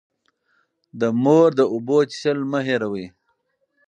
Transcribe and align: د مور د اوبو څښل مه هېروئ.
د 0.99 1.01
مور 1.23 1.49
د 1.59 1.61
اوبو 1.73 1.97
څښل 2.11 2.39
مه 2.51 2.59
هېروئ. 2.67 3.05